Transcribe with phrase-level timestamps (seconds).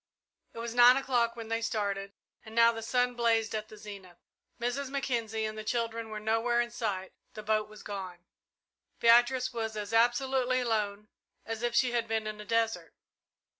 [0.53, 2.11] It was nine o'clock when they started,
[2.43, 4.17] and now the sun blazed at the zenith.
[4.59, 4.89] Mrs.
[4.89, 8.25] Mackenzie and the children were nowhere in sight the boat was gone.
[8.99, 11.07] Beatrice was as absolutely alone
[11.45, 12.95] as if she had been in a desert.